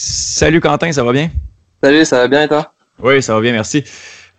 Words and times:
Salut 0.00 0.60
Quentin, 0.60 0.92
ça 0.92 1.02
va 1.02 1.10
bien? 1.10 1.28
Salut, 1.82 2.04
ça 2.04 2.18
va 2.18 2.28
bien 2.28 2.44
et 2.44 2.48
toi? 2.48 2.72
Oui, 3.02 3.20
ça 3.20 3.34
va 3.34 3.40
bien, 3.40 3.50
merci. 3.50 3.82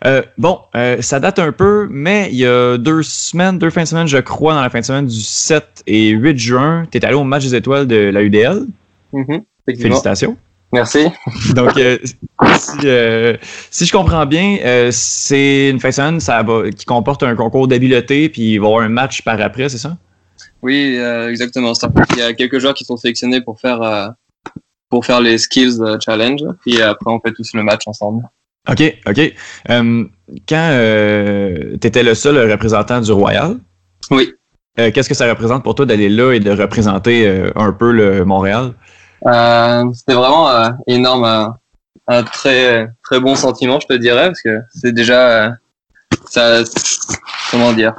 Euh, 0.06 0.22
bon, 0.38 0.62
euh, 0.74 1.02
ça 1.02 1.20
date 1.20 1.38
un 1.38 1.52
peu, 1.52 1.86
mais 1.92 2.30
il 2.32 2.38
y 2.38 2.46
a 2.46 2.78
deux 2.78 3.04
semaines, 3.04 3.60
deux 3.60 3.70
fins 3.70 3.84
de 3.84 3.88
semaine, 3.88 4.08
je 4.08 4.20
crois, 4.20 4.54
dans 4.54 4.62
la 4.62 4.70
fin 4.70 4.80
de 4.80 4.86
semaine 4.86 5.06
du 5.06 5.20
7 5.20 5.84
et 5.86 6.12
8 6.12 6.40
juin, 6.40 6.86
tu 6.90 6.98
es 6.98 7.04
allé 7.04 7.16
au 7.16 7.26
match 7.26 7.44
des 7.44 7.56
étoiles 7.56 7.88
de 7.88 8.10
la 8.10 8.22
UDL. 8.22 8.68
Mhm, 9.12 9.42
Félicitations. 9.66 10.38
Merci. 10.72 11.08
Donc, 11.54 11.76
euh, 11.76 11.98
si, 13.70 13.86
je 13.86 13.92
comprends 13.92 14.26
bien, 14.26 14.90
c'est 14.92 15.72
une 15.72 15.82
fin 15.82 15.90
de 15.90 15.94
semaine 15.94 16.20
ça 16.22 16.42
qui 16.74 16.86
comporte 16.86 17.22
un 17.24 17.36
concours 17.36 17.68
d'habileté, 17.68 18.30
puis 18.30 18.54
il 18.54 18.60
va 18.60 18.68
y 18.68 18.70
avoir 18.70 18.86
un 18.86 18.90
match 18.90 19.24
par 19.24 19.42
après, 19.42 19.68
c'est 19.68 19.78
ça? 19.78 19.98
Oui, 20.62 20.98
exactement. 21.28 21.74
Il 22.14 22.20
y 22.20 22.22
a 22.22 22.32
quelques 22.34 22.60
joueurs 22.60 22.74
qui 22.74 22.86
sont 22.86 22.96
sélectionnés 22.96 23.42
pour 23.42 23.60
faire, 23.60 24.14
pour 24.90 25.06
faire 25.06 25.22
les 25.22 25.38
skills 25.38 25.80
challenge, 26.04 26.42
puis 26.62 26.82
après 26.82 27.12
on 27.12 27.20
fait 27.20 27.32
tous 27.32 27.54
le 27.54 27.64
match 27.64 27.88
ensemble. 27.88 28.24
OK, 28.70 28.98
OK. 29.08 29.34
Euh, 29.70 30.06
quand 30.48 30.70
euh, 30.72 31.78
tu 31.82 31.88
étais 31.88 32.04
le 32.04 32.14
seul 32.14 32.52
représentant 32.52 33.02
du 33.02 33.12
Royal, 33.12 33.58
oui. 34.12 34.34
Euh, 34.80 34.92
qu'est-ce 34.92 35.10
que 35.10 35.16
ça 35.16 35.28
représente 35.28 35.64
pour 35.64 35.76
toi 35.76 35.86
d'aller 35.86 36.10
là 36.10 36.34
et 36.34 36.40
de 36.40 36.52
représenter 36.52 37.28
un 37.56 37.72
peu 37.74 37.92
le 37.92 38.24
Montréal? 38.26 38.74
C'était 39.94 40.14
vraiment 40.14 40.50
énorme, 40.88 41.54
un 42.08 42.24
très 42.24 42.88
très 43.04 43.20
bon 43.20 43.36
sentiment, 43.36 43.80
je 43.80 43.88
te 43.88 43.94
dirais, 43.94 44.28
parce 44.28 44.42
que 44.42 44.60
c'est 44.74 44.94
déjà 44.94 45.54
ça, 46.30 46.64
comment 47.52 47.74
dire, 47.74 47.94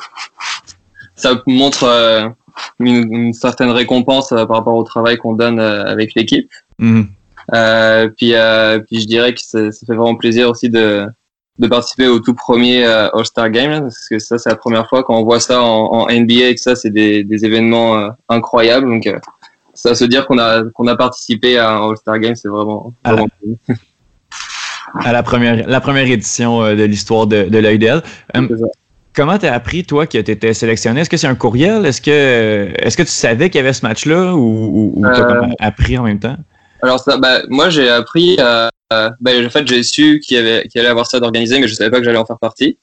ça 1.16 1.34
montre 1.46 2.32
une, 2.78 3.32
certaine 3.34 3.70
récompense 3.70 4.30
par 4.30 4.48
rapport 4.48 4.74
au 4.74 4.84
travail 4.84 5.16
qu'on 5.18 5.34
donne 5.34 5.60
avec 5.60 6.14
l'équipe. 6.14 6.50
Mmh. 6.80 7.02
Euh, 7.54 8.08
puis, 8.16 8.34
euh, 8.34 8.80
puis 8.80 9.00
je 9.00 9.06
dirais 9.06 9.34
que 9.34 9.40
ça, 9.40 9.70
ça, 9.70 9.86
fait 9.86 9.94
vraiment 9.94 10.16
plaisir 10.16 10.48
aussi 10.48 10.68
de, 10.68 11.06
de 11.58 11.68
participer 11.68 12.08
au 12.08 12.18
tout 12.18 12.34
premier 12.34 12.84
euh, 12.84 13.08
All-Star 13.10 13.50
Game, 13.50 13.82
parce 13.82 14.08
que 14.08 14.18
ça, 14.18 14.38
c'est 14.38 14.50
la 14.50 14.56
première 14.56 14.88
fois 14.88 15.02
quand 15.02 15.18
on 15.18 15.24
voit 15.24 15.40
ça 15.40 15.62
en, 15.62 15.92
en 15.92 16.06
NBA 16.06 16.48
et 16.48 16.54
que 16.54 16.60
ça, 16.60 16.74
c'est 16.74 16.90
des, 16.90 17.22
des 17.22 17.44
événements 17.44 18.10
incroyables. 18.28 18.88
Donc, 18.88 19.08
ça 19.74 19.94
se 19.94 20.04
dire 20.04 20.26
qu'on 20.26 20.38
a, 20.38 20.64
qu'on 20.74 20.86
a 20.86 20.96
participé 20.96 21.58
à 21.58 21.70
un 21.70 21.90
All-Star 21.90 22.18
Game, 22.18 22.34
c'est 22.34 22.48
vraiment, 22.48 22.94
vraiment 23.04 23.28
à, 24.94 25.08
à 25.08 25.12
la 25.12 25.22
première, 25.22 25.68
la 25.68 25.80
première 25.80 26.06
édition 26.06 26.62
de 26.62 26.84
l'histoire 26.84 27.26
de, 27.26 27.44
de 27.44 27.58
l'AUDL. 27.58 28.02
Comment 29.12 29.38
tu 29.38 29.46
as 29.46 29.54
appris, 29.54 29.84
toi, 29.84 30.06
que 30.06 30.18
tu 30.18 30.30
étais 30.30 30.54
sélectionné? 30.54 31.00
Est-ce 31.00 31.10
que 31.10 31.16
c'est 31.16 31.26
un 31.26 31.34
courriel? 31.34 31.84
Est-ce 31.84 32.00
que, 32.00 32.70
est-ce 32.78 32.96
que 32.96 33.02
tu 33.02 33.08
savais 33.08 33.50
qu'il 33.50 33.58
y 33.58 33.62
avait 33.62 33.72
ce 33.72 33.84
match-là 33.84 34.36
ou, 34.36 34.92
ou, 34.94 35.02
tu 35.02 35.20
as 35.20 35.50
appris 35.58 35.98
en 35.98 36.04
même 36.04 36.20
temps? 36.20 36.36
Alors 36.82 37.00
ça, 37.00 37.16
bah, 37.18 37.42
moi 37.48 37.68
j'ai 37.70 37.88
appris, 37.88 38.36
euh, 38.38 38.68
bah, 38.90 39.32
en 39.44 39.50
fait 39.50 39.66
j'ai 39.66 39.82
su 39.82 40.20
qu'il 40.20 40.36
y 40.36 40.40
avait, 40.40 40.66
qu'il 40.68 40.80
allait 40.80 40.90
avoir 40.90 41.06
ça 41.06 41.20
d'organisé, 41.20 41.58
mais 41.58 41.68
je 41.68 41.74
savais 41.74 41.90
pas 41.90 41.98
que 41.98 42.04
j'allais 42.04 42.18
en 42.18 42.26
faire 42.26 42.38
partie. 42.38 42.78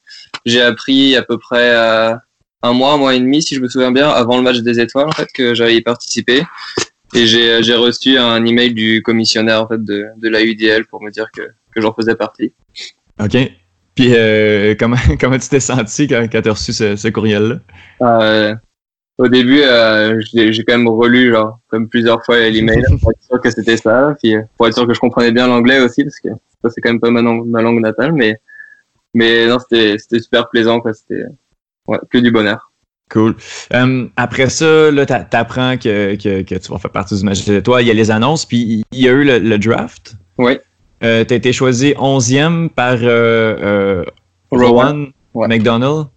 J'ai 0.46 0.62
appris 0.62 1.16
à 1.16 1.22
peu 1.22 1.38
près 1.38 1.70
euh, 1.74 2.14
un 2.62 2.72
mois, 2.72 2.92
un 2.92 2.96
mois 2.96 3.14
et 3.14 3.20
demi, 3.20 3.42
si 3.42 3.54
je 3.54 3.60
me 3.60 3.68
souviens 3.68 3.92
bien, 3.92 4.08
avant 4.08 4.36
le 4.36 4.42
match 4.42 4.58
des 4.58 4.80
étoiles 4.80 5.08
en 5.08 5.12
fait, 5.12 5.28
que 5.34 5.54
j'allais 5.54 5.76
y 5.76 5.80
participer. 5.82 6.42
Et 7.14 7.26
j'ai, 7.26 7.62
j'ai 7.62 7.74
reçu 7.74 8.18
un 8.18 8.44
email 8.44 8.74
du 8.74 9.02
commissionnaire 9.02 9.62
en 9.62 9.68
fait 9.68 9.82
de, 9.82 10.06
de 10.16 10.28
la 10.28 10.42
UDL 10.42 10.86
pour 10.86 11.02
me 11.02 11.10
dire 11.10 11.30
que, 11.32 11.42
que 11.74 11.80
j'en 11.80 11.94
faisais 11.94 12.14
partie. 12.14 12.52
Ok. 13.18 13.36
Puis 13.94 14.14
euh, 14.14 14.74
comment, 14.78 14.96
comment 15.20 15.38
tu 15.38 15.48
t'es 15.48 15.60
senti 15.60 16.06
quand, 16.06 16.28
quand 16.30 16.42
tu 16.42 16.48
as 16.48 16.52
reçu 16.52 16.72
ce, 16.72 16.96
ce 16.96 17.08
courriel-là? 17.08 17.58
Euh, 18.02 18.54
au 19.18 19.28
début, 19.28 19.62
euh, 19.62 20.20
j'ai 20.32 20.64
quand 20.64 20.78
même 20.78 20.88
relu 20.88 21.32
genre 21.32 21.58
comme 21.68 21.88
plusieurs 21.88 22.24
fois 22.24 22.38
l'email 22.48 22.84
pour 23.02 23.10
être 23.10 23.22
sûr 23.22 23.40
que 23.40 23.50
c'était 23.50 23.76
ça, 23.76 24.14
puis 24.22 24.36
euh, 24.36 24.42
pour 24.56 24.68
être 24.68 24.74
sûr 24.74 24.86
que 24.86 24.94
je 24.94 25.00
comprenais 25.00 25.32
bien 25.32 25.48
l'anglais 25.48 25.80
aussi 25.80 26.04
parce 26.04 26.20
que 26.20 26.28
c'est 26.70 26.80
quand 26.80 26.90
même 26.90 27.00
pas 27.00 27.10
ma 27.10 27.20
langue, 27.20 27.46
ma 27.46 27.60
langue 27.60 27.80
natale, 27.80 28.12
mais 28.12 28.36
mais 29.14 29.46
non, 29.48 29.58
c'était 29.58 29.98
c'était 29.98 30.20
super 30.20 30.48
plaisant 30.48 30.80
quoi, 30.80 30.94
c'était 30.94 31.24
ouais, 31.88 31.98
que 32.10 32.18
du 32.18 32.30
bonheur. 32.30 32.70
Cool. 33.10 33.34
Um, 33.72 34.10
après 34.16 34.50
ça, 34.50 34.90
là, 34.90 35.06
t'apprends 35.06 35.78
que, 35.78 36.14
que, 36.16 36.42
que 36.42 36.54
tu 36.56 36.70
vas 36.70 36.78
faire 36.78 36.90
partie 36.90 37.16
du 37.16 37.24
match 37.24 37.46
de 37.46 37.58
toi. 37.60 37.80
Il 37.80 37.88
y 37.88 37.90
a 37.90 37.94
les 37.94 38.10
annonces, 38.10 38.44
puis 38.44 38.84
il 38.92 39.00
y 39.00 39.08
a 39.08 39.12
eu 39.12 39.24
le, 39.24 39.58
draft. 39.58 40.14
Oui. 40.36 40.58
Euh, 41.02 41.24
tu 41.24 41.32
as 41.32 41.36
été 41.38 41.54
choisi 41.54 41.92
11e 41.92 42.68
par 42.68 42.98
euh, 43.00 44.04
Rowan 44.50 45.06
McDonald. 45.34 46.08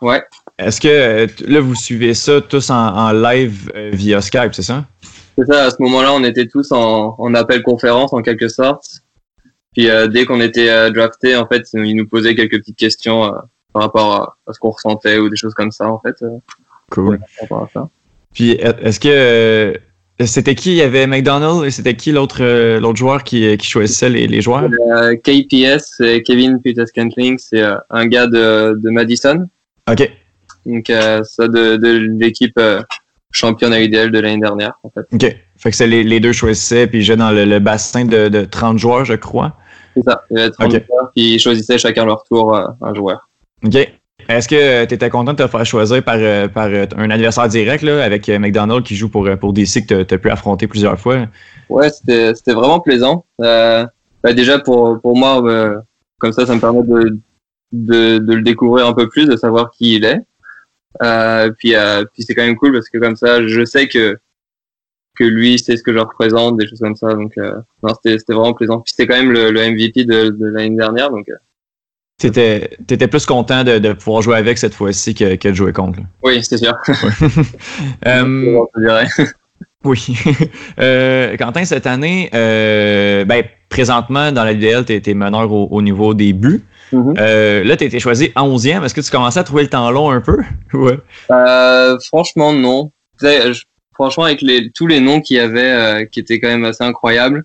Ouais. 0.00 0.22
Est-ce 0.58 0.80
que 0.80 0.88
euh, 0.88 1.26
là, 1.46 1.60
vous 1.60 1.76
suivez 1.76 2.14
ça 2.14 2.40
tous 2.40 2.70
en, 2.70 3.12
live 3.12 3.70
euh, 3.76 3.90
via 3.92 4.20
Skype, 4.20 4.52
c'est 4.54 4.62
ça? 4.62 4.84
C'est 5.36 5.46
ça, 5.46 5.66
à 5.66 5.70
ce 5.70 5.76
moment-là, 5.80 6.12
on 6.12 6.24
était 6.24 6.48
tous 6.48 6.72
en, 6.72 7.14
en 7.16 7.34
appel 7.34 7.62
conférence 7.62 8.12
en 8.12 8.22
quelque 8.22 8.48
sorte. 8.48 9.02
Puis 9.72 9.88
euh, 9.88 10.08
dès 10.08 10.24
qu'on 10.24 10.40
était 10.40 10.90
drafté, 10.90 11.36
en 11.36 11.46
fait, 11.46 11.62
ils 11.74 11.94
nous 11.94 12.08
posaient 12.08 12.34
quelques 12.34 12.58
petites 12.58 12.76
questions 12.76 13.32
par 13.72 13.82
rapport 13.82 14.36
à, 14.46 14.52
ce 14.52 14.58
qu'on 14.58 14.70
ressentait 14.70 15.18
ou 15.18 15.28
des 15.28 15.36
choses 15.36 15.54
comme 15.54 15.70
ça, 15.70 15.88
en 15.88 16.00
fait. 16.00 16.16
cool. 16.90 17.20
Puis 18.34 18.52
est-ce 18.52 18.98
que 18.98 19.78
c'était 20.26 20.56
qui? 20.56 20.72
Il 20.72 20.76
y 20.76 20.82
avait 20.82 21.06
McDonald 21.06 21.64
et 21.64 21.70
c'était 21.70 21.94
qui 21.94 22.10
l'autre 22.10 22.42
l'autre 22.78 22.98
joueur 22.98 23.22
qui, 23.22 23.56
qui 23.58 23.66
choisissait 23.68 24.08
les, 24.08 24.26
les 24.26 24.40
joueurs? 24.40 24.68
KPS, 25.22 26.02
Kevin 26.26 26.60
Peters 26.60 26.90
Kentling, 26.92 27.38
c'est 27.38 27.62
un 27.90 28.06
gars 28.08 28.26
de, 28.26 28.76
de 28.82 28.90
Madison. 28.90 29.48
OK. 29.88 30.10
Donc, 30.68 30.90
euh, 30.90 31.22
ça 31.24 31.48
de, 31.48 31.76
de 31.76 31.88
l'équipe 32.18 32.56
euh, 32.58 32.82
championne 33.32 33.72
à 33.72 33.80
UDL 33.82 34.10
de 34.10 34.18
l'année 34.20 34.40
dernière, 34.40 34.78
en 34.82 34.90
fait. 34.90 35.06
OK. 35.12 35.36
Fait 35.56 35.70
que 35.70 35.76
c'est 35.76 35.86
les, 35.88 36.04
les, 36.04 36.20
deux 36.20 36.32
choisissaient, 36.32 36.86
puis 36.86 37.02
j'ai 37.02 37.16
dans 37.16 37.32
le, 37.32 37.58
bassin 37.58 38.04
de, 38.04 38.28
de, 38.28 38.44
30 38.44 38.78
joueurs, 38.78 39.04
je 39.04 39.14
crois. 39.14 39.54
C'est 39.96 40.02
ça. 40.04 40.22
Il 40.30 40.38
y 40.38 40.40
avait 40.40 40.50
30 40.50 40.70
joueurs, 40.70 41.10
puis 41.14 41.34
ils 41.34 41.40
choisissaient 41.40 41.78
chacun 41.78 42.04
leur 42.04 42.22
tour 42.22 42.54
euh, 42.54 42.66
un 42.80 42.94
joueur. 42.94 43.28
OK. 43.64 43.76
Est-ce 44.28 44.46
que 44.46 44.84
tu 44.84 44.94
étais 44.94 45.08
content 45.08 45.32
de 45.32 45.42
te 45.42 45.48
faire 45.48 45.64
choisir 45.64 46.04
par, 46.04 46.18
par 46.50 46.66
un 46.66 47.10
adversaire 47.10 47.48
direct 47.48 47.82
là, 47.82 48.04
avec 48.04 48.28
McDonald 48.28 48.84
qui 48.84 48.94
joue 48.94 49.08
pour, 49.08 49.26
pour 49.40 49.54
DC 49.54 49.86
que 49.86 50.02
tu 50.02 50.14
as 50.14 50.18
pu 50.18 50.28
affronter 50.28 50.66
plusieurs 50.66 51.00
fois? 51.00 51.26
Ouais, 51.68 51.90
c'était 51.90 52.52
vraiment 52.52 52.80
plaisant. 52.80 53.24
Euh, 53.40 53.86
bah 54.22 54.32
déjà, 54.32 54.58
pour, 54.58 55.00
pour 55.00 55.16
moi, 55.16 55.42
euh, 55.44 55.78
comme 56.18 56.32
ça, 56.32 56.46
ça 56.46 56.54
me 56.54 56.60
permet 56.60 56.82
de, 56.82 57.18
de, 57.72 58.18
de, 58.18 58.34
le 58.34 58.42
découvrir 58.42 58.86
un 58.86 58.92
peu 58.92 59.08
plus, 59.08 59.26
de 59.26 59.36
savoir 59.36 59.70
qui 59.70 59.96
il 59.96 60.04
est. 60.04 60.20
Euh, 61.02 61.50
puis 61.50 61.74
euh, 61.74 62.04
puis 62.12 62.22
c'est 62.22 62.34
quand 62.34 62.44
même 62.44 62.56
cool 62.56 62.72
parce 62.72 62.88
que 62.88 62.98
comme 62.98 63.16
ça, 63.16 63.46
je 63.46 63.64
sais 63.64 63.88
que 63.88 64.18
que 65.16 65.24
lui 65.24 65.58
sait 65.58 65.76
ce 65.76 65.82
que 65.82 65.92
je 65.92 65.98
représente, 65.98 66.56
des 66.56 66.68
choses 66.68 66.80
comme 66.80 66.96
ça. 66.96 67.12
Donc 67.14 67.32
euh, 67.38 67.60
non, 67.82 67.94
c'était 67.94 68.18
c'était 68.18 68.34
vraiment 68.34 68.54
plaisant. 68.54 68.80
Puis 68.80 68.94
c'était 68.96 69.06
quand 69.06 69.18
même 69.18 69.32
le, 69.32 69.50
le 69.50 69.70
MVP 69.70 70.04
de, 70.04 70.30
de 70.30 70.46
l'année 70.46 70.76
dernière, 70.76 71.10
donc. 71.10 71.28
Euh. 71.28 71.34
T'étais, 72.20 72.76
t'étais 72.84 73.06
plus 73.06 73.24
content 73.26 73.62
de, 73.62 73.78
de 73.78 73.92
pouvoir 73.92 74.22
jouer 74.22 74.36
avec 74.38 74.58
cette 74.58 74.74
fois-ci 74.74 75.14
que, 75.14 75.36
que 75.36 75.50
de 75.50 75.54
jouer 75.54 75.72
contre. 75.72 76.00
Oui, 76.24 76.42
c'est 76.42 76.56
sûr. 76.56 76.74
oui. 79.84 80.18
euh, 80.80 81.36
Quentin, 81.36 81.64
cette 81.64 81.86
année, 81.86 82.28
euh, 82.34 83.24
ben, 83.24 83.44
présentement, 83.68 84.32
dans 84.32 84.42
la 84.42 84.52
LDL, 84.52 84.84
tu 84.84 84.94
es, 84.94 85.14
meneur 85.14 85.52
au, 85.52 85.68
au, 85.70 85.80
niveau 85.80 86.12
des 86.12 86.32
buts. 86.32 86.64
Mm-hmm. 86.92 87.16
euh, 87.18 87.64
là, 87.64 87.76
tu 87.76 87.84
été 87.84 88.00
choisi 88.00 88.26
11e. 88.36 88.84
Est-ce 88.84 88.94
que 88.94 89.00
tu 89.00 89.10
commençais 89.10 89.40
à 89.40 89.44
trouver 89.44 89.62
le 89.62 89.68
temps 89.68 89.90
long 89.90 90.10
un 90.10 90.20
peu? 90.20 90.38
ouais. 90.72 90.98
Euh, 91.30 91.98
franchement, 92.00 92.52
non. 92.52 92.92
Je, 93.20 93.62
franchement, 93.94 94.24
avec 94.24 94.42
les, 94.42 94.70
tous 94.70 94.86
les 94.86 95.00
noms 95.00 95.20
qu'il 95.20 95.36
y 95.36 95.40
avait, 95.40 95.70
euh, 95.70 96.04
qui 96.06 96.20
étaient 96.20 96.40
quand 96.40 96.48
même 96.48 96.64
assez 96.64 96.84
incroyables, 96.84 97.44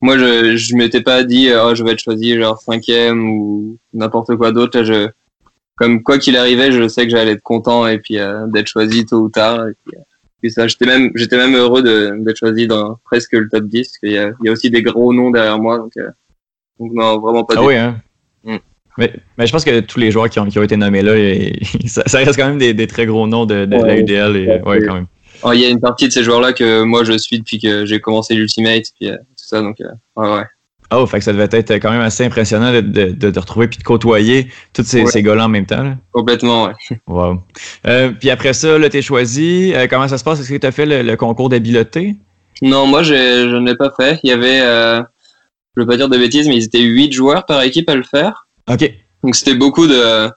moi, 0.00 0.16
je 0.16 0.56
je 0.56 0.74
m'étais 0.76 1.02
pas 1.02 1.24
dit, 1.24 1.50
oh, 1.52 1.74
je 1.74 1.84
vais 1.84 1.92
être 1.92 2.02
choisi 2.02 2.34
genre 2.38 2.58
5e 2.66 3.20
ou 3.20 3.76
n'importe 3.92 4.34
quoi 4.36 4.50
d'autre. 4.50 4.82
Je, 4.82 5.08
comme 5.76 6.02
quoi 6.02 6.18
qu'il 6.18 6.36
arrivait, 6.36 6.72
je 6.72 6.88
sais 6.88 7.04
que 7.04 7.10
j'allais 7.10 7.32
être 7.32 7.42
content 7.42 7.86
et 7.86 7.98
puis 7.98 8.18
euh, 8.18 8.46
d'être 8.46 8.68
choisi 8.68 9.04
tôt 9.04 9.20
ou 9.20 9.28
tard. 9.28 9.68
Et 9.68 9.72
puis, 9.84 9.98
puis 10.40 10.50
ça, 10.50 10.66
j'étais 10.66 10.86
même, 10.86 11.10
j'étais 11.14 11.36
même 11.36 11.54
heureux 11.54 11.82
d'être 11.82 12.36
choisi 12.38 12.66
dans 12.66 12.98
presque 13.04 13.32
le 13.32 13.48
top 13.50 13.64
10 13.64 13.88
parce 13.88 13.98
qu'il 13.98 14.12
y 14.12 14.18
a, 14.18 14.32
il 14.40 14.46
y 14.46 14.48
a 14.48 14.52
aussi 14.52 14.70
des 14.70 14.82
gros 14.82 15.12
noms 15.12 15.30
derrière 15.30 15.58
moi. 15.58 15.76
Donc, 15.76 15.92
donc 16.78 16.92
non, 16.94 17.18
vraiment 17.18 17.44
pas. 17.44 17.54
Ah 17.58 17.62
oui, 17.62 17.76
hein? 17.76 18.00
Mm. 18.42 18.56
Mais, 19.00 19.12
mais, 19.36 19.46
je 19.46 19.52
pense 19.52 19.64
que 19.64 19.80
tous 19.80 19.98
les 19.98 20.10
joueurs 20.10 20.28
qui 20.30 20.38
ont, 20.38 20.46
qui 20.46 20.58
ont 20.58 20.62
été 20.62 20.76
nommés 20.76 21.02
là, 21.02 21.16
et, 21.16 21.58
ça, 21.86 22.02
ça, 22.06 22.18
reste 22.18 22.36
quand 22.36 22.46
même 22.46 22.58
des, 22.58 22.74
des, 22.74 22.86
très 22.86 23.06
gros 23.06 23.26
noms 23.26 23.46
de, 23.46 23.64
de 23.64 23.76
ouais, 23.76 23.86
la 23.86 23.96
UDL. 23.98 24.36
Et, 24.36 24.46
ouais, 24.62 24.82
quand 24.86 24.94
même. 24.94 25.06
Oh, 25.42 25.52
il 25.52 25.60
y 25.60 25.64
a 25.64 25.68
une 25.68 25.80
partie 25.80 26.06
de 26.06 26.12
ces 26.12 26.22
joueurs-là 26.22 26.52
que 26.52 26.82
moi 26.82 27.02
je 27.02 27.16
suis 27.16 27.38
depuis 27.38 27.58
que 27.58 27.86
j'ai 27.86 27.98
commencé 27.98 28.34
l'Ultimate, 28.34 28.84
puis 28.98 29.08
euh, 29.08 29.16
tout 29.16 29.46
ça, 29.46 29.62
donc 29.62 29.80
euh, 29.80 29.88
ouais, 30.16 30.32
ouais. 30.34 30.44
Oh, 30.92 31.06
fait 31.06 31.18
que 31.18 31.24
ça 31.24 31.32
devait 31.32 31.48
être 31.50 31.74
quand 31.74 31.92
même 31.92 32.00
assez 32.00 32.24
impressionnant 32.24 32.72
de, 32.72 32.80
de, 32.80 33.12
de 33.12 33.30
te 33.30 33.38
retrouver 33.38 33.68
puis 33.68 33.78
de 33.78 33.84
côtoyer 33.84 34.48
tous 34.72 34.82
ces, 34.82 35.02
ouais. 35.02 35.10
ces 35.10 35.22
gars-là 35.22 35.44
en 35.44 35.48
même 35.48 35.66
temps. 35.66 35.84
Là. 35.84 35.96
Complètement, 36.12 36.64
ouais. 36.64 36.72
Wow. 37.06 37.42
Euh, 37.86 38.10
puis 38.10 38.28
après 38.28 38.52
ça, 38.52 38.76
là, 38.76 38.88
t'es 38.88 39.00
choisi. 39.00 39.72
Euh, 39.74 39.86
comment 39.88 40.08
ça 40.08 40.18
se 40.18 40.24
passe? 40.24 40.40
Est-ce 40.40 40.48
que 40.48 40.56
tu 40.56 40.66
as 40.66 40.72
fait 40.72 40.86
le, 40.86 41.02
le 41.02 41.16
concours 41.16 41.48
d'habileté? 41.48 42.16
Non, 42.62 42.86
moi, 42.86 43.04
je 43.04 43.14
ne 43.14 43.64
l'ai 43.64 43.76
pas 43.76 43.92
fait. 43.96 44.18
Il 44.24 44.30
y 44.30 44.32
avait, 44.32 44.60
euh, 44.60 45.00
je 45.76 45.82
veux 45.82 45.86
pas 45.86 45.96
dire 45.96 46.08
de 46.08 46.18
bêtises, 46.18 46.48
mais 46.48 46.56
ils 46.56 46.64
étaient 46.64 46.82
huit 46.82 47.12
joueurs 47.12 47.46
par 47.46 47.62
équipe 47.62 47.88
à 47.88 47.94
le 47.94 48.02
faire. 48.02 48.48
OK. 48.70 48.92
Donc 49.22 49.34
c'était 49.34 49.54
beaucoup 49.54 49.86
de 49.86 50.30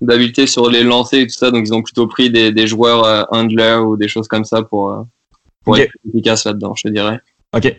d'habileté 0.00 0.46
sur 0.46 0.68
les 0.68 0.82
lancers 0.82 1.20
et 1.20 1.26
tout 1.26 1.34
ça. 1.34 1.50
Donc 1.50 1.64
ils 1.66 1.74
ont 1.74 1.82
plutôt 1.82 2.06
pris 2.06 2.30
des, 2.30 2.52
des 2.52 2.66
joueurs 2.66 3.04
euh, 3.04 3.22
handlers 3.30 3.86
ou 3.86 3.96
des 3.96 4.08
choses 4.08 4.28
comme 4.28 4.44
ça 4.44 4.62
pour, 4.62 4.90
euh, 4.90 5.02
pour 5.64 5.74
Ok. 5.74 5.80
être 5.80 5.90
plus 5.90 6.10
efficaces 6.10 6.44
là-dedans, 6.44 6.74
je 6.74 6.88
te 6.88 6.88
dirais. 6.88 7.20
OK. 7.54 7.74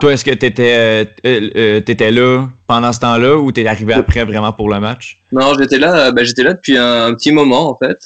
Toi, 0.00 0.12
est-ce 0.12 0.24
que 0.24 0.32
tu 0.32 0.46
étais, 0.46 1.02
étais, 1.22 2.10
là 2.10 2.48
pendant 2.66 2.92
ce 2.92 2.98
temps-là 2.98 3.36
ou 3.36 3.52
tu 3.52 3.60
es 3.60 3.66
arrivé 3.66 3.94
après 3.94 4.24
vraiment 4.24 4.52
pour 4.52 4.68
le 4.68 4.80
match? 4.80 5.22
Non, 5.30 5.54
j'étais 5.56 5.78
là, 5.78 6.10
ben, 6.10 6.24
j'étais 6.24 6.42
là 6.42 6.54
depuis 6.54 6.76
un, 6.76 7.14
petit 7.14 7.30
moment 7.30 7.70
en 7.70 7.76
fait. 7.76 7.98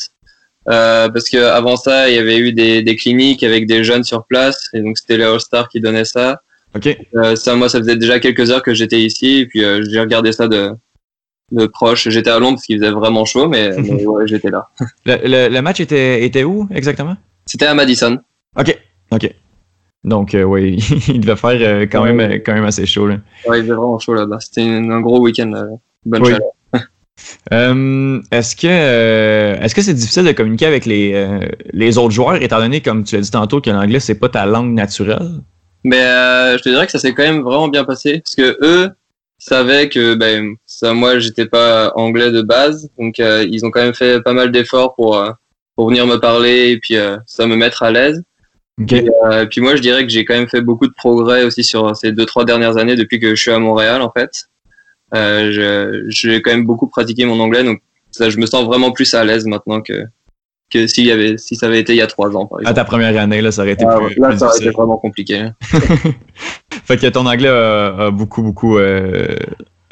parce 0.66 1.30
que 1.30 1.38
avant 1.38 1.76
ça, 1.76 2.10
il 2.10 2.16
y 2.16 2.18
avait 2.18 2.36
eu 2.36 2.52
des, 2.52 2.82
des, 2.82 2.94
cliniques 2.94 3.42
avec 3.42 3.66
des 3.66 3.84
jeunes 3.84 4.04
sur 4.04 4.26
place, 4.26 4.68
et 4.74 4.82
donc 4.82 4.98
c'était 4.98 5.16
les 5.16 5.24
All-Stars 5.24 5.70
qui 5.70 5.80
donnaient 5.80 6.04
ça. 6.04 6.42
Ok. 6.76 6.94
ça, 7.36 7.54
moi, 7.56 7.70
ça 7.70 7.78
faisait 7.78 7.96
déjà 7.96 8.20
quelques 8.20 8.50
heures 8.50 8.62
que 8.62 8.74
j'étais 8.74 9.00
ici, 9.00 9.38
et 9.38 9.46
puis 9.46 9.60
j'ai 9.60 10.00
regardé 10.00 10.32
ça 10.32 10.46
de 10.46 10.72
proche. 11.72 12.08
J'étais 12.08 12.30
à 12.30 12.38
Londres 12.38 12.56
parce 12.56 12.66
qu'il 12.66 12.78
faisait 12.78 12.90
vraiment 12.90 13.24
chaud, 13.24 13.48
mais, 13.48 13.74
ouais, 14.06 14.26
j'étais 14.26 14.50
là. 14.50 14.68
Le, 15.06 15.48
le, 15.48 15.60
match 15.62 15.80
était, 15.80 16.24
était 16.24 16.44
où 16.44 16.68
exactement? 16.74 17.16
C'était 17.46 17.66
à 17.66 17.74
Madison. 17.74 18.18
OK. 18.56 18.76
OK. 19.10 19.34
Donc, 20.04 20.34
euh, 20.34 20.42
oui, 20.42 20.76
il 21.08 21.20
devait 21.20 21.36
faire 21.36 21.58
euh, 21.60 21.86
quand, 21.90 22.04
même, 22.04 22.40
quand 22.44 22.54
même 22.54 22.64
assez 22.64 22.86
chaud. 22.86 23.06
Là. 23.06 23.16
Ouais, 23.46 23.58
il 23.58 23.62
faisait 23.62 23.74
vraiment 23.74 23.98
chaud 23.98 24.14
là-bas. 24.14 24.38
C'était 24.40 24.62
un 24.62 25.00
gros 25.00 25.20
week-end. 25.20 25.78
Bonne 26.04 26.22
oui. 26.22 26.32
euh, 27.52 28.20
est-ce 28.30 28.54
que 28.54 28.68
est-ce 28.68 29.74
que 29.74 29.82
c'est 29.82 29.94
difficile 29.94 30.24
de 30.24 30.32
communiquer 30.32 30.66
avec 30.66 30.86
les, 30.86 31.38
les 31.72 31.98
autres 31.98 32.12
joueurs, 32.12 32.40
étant 32.40 32.60
donné, 32.60 32.80
comme 32.80 33.04
tu 33.04 33.16
l'as 33.16 33.22
dit 33.22 33.30
tantôt, 33.30 33.60
que 33.60 33.70
l'anglais, 33.70 34.00
c'est 34.00 34.14
pas 34.14 34.28
ta 34.28 34.46
langue 34.46 34.72
naturelle? 34.72 35.40
Mais 35.84 35.98
je 36.56 36.62
te 36.62 36.68
dirais 36.68 36.86
que 36.86 36.92
ça 36.92 36.98
s'est 36.98 37.14
quand 37.14 37.24
même 37.24 37.42
vraiment 37.42 37.68
bien 37.68 37.84
passé. 37.84 38.22
Parce 38.24 38.34
que 38.34 38.58
eux, 38.62 38.90
savais 39.38 39.88
que 39.88 40.14
ben 40.14 40.56
ça 40.78 40.94
moi 40.94 41.18
j'étais 41.18 41.46
pas 41.46 41.92
anglais 41.96 42.30
de 42.30 42.40
base 42.40 42.88
donc 42.96 43.18
euh, 43.18 43.44
ils 43.50 43.66
ont 43.66 43.70
quand 43.72 43.80
même 43.80 43.94
fait 43.94 44.20
pas 44.22 44.32
mal 44.32 44.52
d'efforts 44.52 44.94
pour 44.94 45.16
euh, 45.16 45.32
pour 45.74 45.88
venir 45.88 46.06
me 46.06 46.18
parler 46.18 46.70
et 46.70 46.78
puis 46.78 46.96
euh, 46.96 47.16
ça 47.26 47.48
me 47.48 47.56
mettre 47.56 47.82
à 47.82 47.90
l'aise 47.90 48.22
okay. 48.80 49.06
et, 49.32 49.46
puis 49.46 49.60
moi 49.60 49.74
je 49.74 49.82
dirais 49.82 50.04
que 50.04 50.12
j'ai 50.12 50.24
quand 50.24 50.34
même 50.34 50.48
fait 50.48 50.60
beaucoup 50.60 50.86
de 50.86 50.92
progrès 50.92 51.42
aussi 51.42 51.64
sur 51.64 51.96
ces 51.96 52.12
deux 52.12 52.26
trois 52.26 52.44
dernières 52.44 52.76
années 52.76 52.94
depuis 52.94 53.18
que 53.18 53.30
je 53.34 53.42
suis 53.42 53.50
à 53.50 53.58
Montréal 53.58 54.02
en 54.02 54.12
fait 54.12 54.30
j'ai 55.12 56.42
quand 56.42 56.52
même 56.52 56.64
beaucoup 56.64 56.86
pratiqué 56.86 57.24
mon 57.24 57.40
anglais 57.40 57.64
donc 57.64 57.80
ça 58.12 58.30
je 58.30 58.38
me 58.38 58.46
sens 58.46 58.64
vraiment 58.64 58.92
plus 58.92 59.12
à 59.14 59.24
l'aise 59.24 59.46
maintenant 59.46 59.80
que 59.80 60.04
que 60.70 60.86
s'il 60.86 61.06
y 61.06 61.10
avait 61.10 61.38
si 61.38 61.56
ça 61.56 61.66
avait 61.66 61.80
été 61.80 61.94
il 61.94 61.98
y 61.98 62.02
a 62.02 62.06
trois 62.06 62.36
ans 62.36 62.46
par 62.46 62.60
exemple. 62.60 62.70
À 62.70 62.74
ta 62.74 62.84
première 62.84 63.20
année 63.20 63.40
là 63.40 63.50
ça 63.50 63.62
aurait 63.62 63.72
été 63.72 63.84
ah, 63.84 63.98
plus, 63.98 64.14
là 64.14 64.38
ça 64.38 64.46
aurait 64.46 64.58
été 64.58 64.70
vraiment 64.70 64.98
compliqué 64.98 65.50
fait 66.84 66.98
que 66.98 67.08
ton 67.08 67.26
anglais 67.26 67.48
a, 67.48 68.12
beaucoup 68.12 68.42
beaucoup 68.42 68.78
euh, 68.78 69.34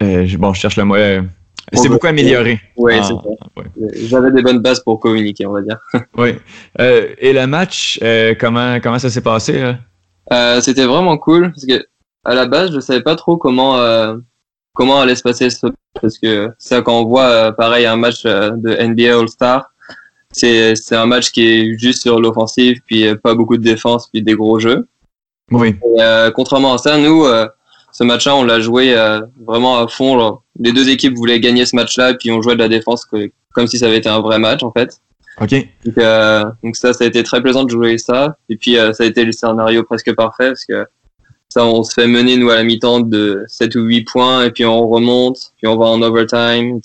euh, 0.02 0.26
bon 0.38 0.52
je 0.52 0.60
cherche 0.60 0.76
le 0.76 0.84
mot 0.84 0.96
euh, 0.96 1.22
c'est 1.72 1.88
beaucoup 1.88 2.06
amélioré. 2.06 2.60
oui 2.76 2.94
ah, 2.98 3.02
c'est 3.02 3.14
ça. 3.14 3.69
j'avais 4.08 4.31
des 4.31 4.43
bonnes 4.43 4.60
bases 4.60 4.81
pour 4.81 5.00
communiquer 5.00 5.46
on 5.46 5.52
va 5.52 5.62
dire. 5.62 5.78
Oui. 6.16 6.34
Et 6.78 7.32
le 7.32 7.46
match 7.46 8.00
comment 8.38 8.78
comment 8.81 8.98
ça 8.98 9.10
s'est 9.10 9.20
passé 9.20 9.75
c'était 10.60 10.87
vraiment 10.87 11.16
cool 11.19 11.50
parce 11.50 11.66
que 11.66 11.87
à 12.25 12.34
la 12.34 12.46
base 12.46 12.72
je 12.72 12.81
savais 12.81 13.02
pas 13.02 13.16
trop 13.16 13.37
comment 13.37 13.78
comment 14.75 15.00
allait 15.00 15.16
se 15.16 15.22
passer 15.22 15.50
ce 15.50 15.66
parce 16.00 16.19
que 16.19 16.50
ça 16.58 16.82
quand 16.82 17.00
on 17.00 17.06
voit 17.06 17.52
pareil 17.52 17.87
un 17.87 17.96
match 17.96 18.25
de 18.25 18.87
NBA 18.87 19.19
All 19.19 19.28
Star 19.28 19.70
c'est 20.32 20.93
un 20.93 21.06
match 21.06 21.31
qui 21.31 21.46
est 21.46 21.78
juste 21.78 22.02
sur 22.02 22.20
l'offensive, 22.20 22.81
puis 22.87 23.06
pas 23.16 23.34
beaucoup 23.34 23.56
de 23.56 23.62
défense, 23.62 24.08
puis 24.08 24.22
des 24.22 24.34
gros 24.34 24.58
jeux. 24.58 24.87
Oui. 25.50 25.76
Euh, 25.98 26.31
contrairement 26.31 26.75
à 26.75 26.78
ça, 26.78 26.98
nous, 26.98 27.25
euh, 27.25 27.46
ce 27.96 28.04
match-là, 28.04 28.37
on 28.37 28.44
l'a 28.44 28.60
joué 28.60 28.94
euh, 28.94 29.22
vraiment 29.46 29.78
à 29.78 29.88
fond. 29.88 30.38
Les 30.58 30.72
deux 30.72 30.90
équipes 30.90 31.16
voulaient 31.16 31.40
gagner 31.40 31.64
ce 31.64 31.75
match-là, 31.75 32.10
et 32.10 32.14
puis 32.14 32.31
on 32.31 32.43
jouait 32.43 32.54
de 32.54 32.60
la 32.60 32.69
défense 32.69 33.06
comme 33.54 33.66
si 33.66 33.78
ça 33.78 33.87
avait 33.87 33.96
été 33.96 34.08
un 34.08 34.20
vrai 34.20 34.38
match, 34.38 34.62
en 34.62 34.72
fait. 34.72 35.00
Ok. 35.40 35.54
Donc, 35.84 35.96
donc, 36.62 36.76
ça, 36.76 36.93
ça 36.93 37.04
a 37.04 37.06
été 37.06 37.22
très 37.22 37.40
plaisant 37.40 37.64
de 37.64 37.70
jouer 37.70 37.96
ça. 37.98 38.37
Et 38.48 38.56
puis 38.56 38.75
ça 38.75 39.02
a 39.02 39.06
été 39.06 39.25
le 39.25 39.32
scénario 39.32 39.82
presque 39.82 40.14
parfait, 40.14 40.48
parce 40.48 40.64
que 40.66 40.87
ça, 41.48 41.64
on 41.64 41.82
se 41.82 41.94
fait 41.94 42.06
mener, 42.06 42.37
nous, 42.37 42.50
à 42.50 42.56
la 42.56 42.64
mi-temps 42.64 43.00
de 43.00 43.44
7 43.46 43.76
ou 43.76 43.84
8 43.84 44.04
points, 44.04 44.44
et 44.44 44.50
puis 44.50 44.66
on 44.66 44.88
remonte, 44.88 45.52
puis 45.56 45.66
on 45.66 45.76
va 45.78 45.87
en 45.87 46.02
overtime, 46.02 46.81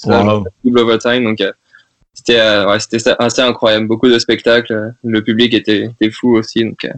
double 0.63 0.79
overtime. 0.79 1.25
Donc, 1.25 1.41
c'était 2.13 2.39
euh, 2.39 2.69
ouais, 2.69 2.79
c'était 2.79 3.11
assez 3.19 3.41
incroyable. 3.41 3.87
Beaucoup 3.87 4.07
de 4.07 4.19
spectacles. 4.19 4.93
Le 5.03 5.23
public 5.23 5.53
était, 5.53 5.85
était 5.85 6.11
fou 6.11 6.37
aussi. 6.37 6.63
Donc, 6.63 6.85
euh. 6.85 6.89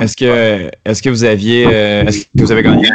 est-ce 0.00 0.16
que 0.16 0.70
est-ce 0.84 1.02
que 1.02 1.10
vous 1.10 1.24
aviez 1.24 1.66
euh, 1.66 2.04
est-ce 2.04 2.24
que 2.24 2.42
vous 2.42 2.52
avez 2.52 2.62
gagné? 2.62 2.88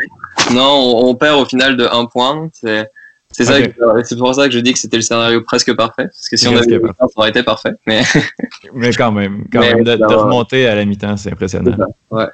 Non, 0.54 1.06
on, 1.06 1.16
perd 1.16 1.40
au 1.40 1.46
final 1.46 1.78
de 1.78 1.86
un 1.92 2.06
point. 2.06 2.50
C'est 2.54 3.46
ça. 3.46 3.58
C'est 4.04 4.18
pour 4.18 4.34
ça 4.34 4.48
que 4.48 4.54
je 4.54 4.60
dis 4.60 4.74
que 4.74 4.80
c'était 4.80 4.98
le 4.98 5.04
scénario 5.04 5.42
presque 5.42 5.76
parfait. 5.76 6.06
Parce 6.06 6.30
que 6.30 6.38
si 6.38 6.48
on 6.48 6.56
avait 6.56 6.76
eu 6.76 6.82
ça 7.00 7.06
aurait 7.16 7.30
été 7.30 7.44
parfait. 7.44 7.74
Mais 7.86 8.02
mais 8.74 8.92
quand 8.92 9.12
même, 9.12 9.46
quand 9.52 9.62
même 9.62 9.84
de, 9.84 9.92
remonter 10.04 10.68
à 10.68 10.76
la 10.76 10.86
mi-temps, 10.86 11.18
c'est 11.18 11.32
impressionnant. 11.32 11.78
Ouais. 12.12 12.28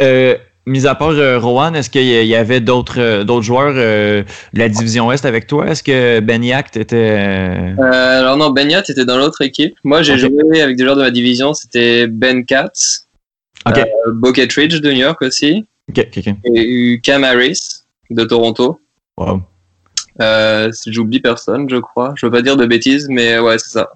Euh, 0.00 0.36
Mis 0.64 0.86
à 0.86 0.94
part 0.94 1.10
euh, 1.10 1.40
Rowan, 1.40 1.74
est-ce 1.74 1.90
qu'il 1.90 2.06
y 2.06 2.36
avait 2.36 2.60
d'autres 2.60 3.00
euh, 3.00 3.24
d'autres 3.24 3.42
joueurs 3.42 3.74
euh, 3.76 4.22
de 4.52 4.58
la 4.60 4.68
division 4.68 5.10
Est 5.10 5.24
avec 5.24 5.48
toi? 5.48 5.66
Est-ce 5.66 5.82
que 5.82 6.20
Benyact 6.20 6.76
était. 6.76 7.74
alors 7.80 8.36
non, 8.36 8.50
Benyact 8.50 8.88
était 8.88 9.04
dans 9.04 9.18
l'autre 9.18 9.42
équipe. 9.42 9.74
Moi, 9.82 10.02
j'ai 10.02 10.18
joué 10.18 10.62
avec 10.62 10.76
des 10.76 10.84
joueurs 10.84 10.94
de 10.94 11.02
ma 11.02 11.10
division. 11.10 11.52
C'était 11.52 12.06
Ben 12.06 12.44
Katz, 12.44 13.08
okay. 13.66 14.48
Ridge 14.56 14.80
de 14.80 14.92
New 14.92 15.00
York 15.00 15.20
aussi. 15.22 15.66
Ok, 15.90 16.06
ok, 16.16 16.24
ok. 16.26 16.34
Et 16.44 17.00
Cam 17.02 17.24
Harris 17.24 17.82
de 18.10 18.24
Toronto. 18.24 18.80
Wow. 19.16 19.42
Euh, 20.20 20.70
J'oublie 20.86 21.20
personne, 21.20 21.68
je 21.68 21.76
crois. 21.76 22.14
Je 22.16 22.26
veux 22.26 22.32
pas 22.32 22.42
dire 22.42 22.56
de 22.56 22.66
bêtises, 22.66 23.08
mais 23.08 23.38
ouais, 23.38 23.58
c'est 23.58 23.70
ça. 23.70 23.90